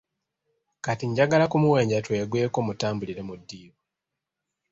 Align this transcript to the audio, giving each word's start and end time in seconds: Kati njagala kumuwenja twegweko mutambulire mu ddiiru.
Kati 0.85 1.05
njagala 1.09 1.45
kumuwenja 1.51 1.97
twegweko 2.05 2.59
mutambulire 2.67 3.21
mu 3.27 3.35
ddiiru. 3.39 3.77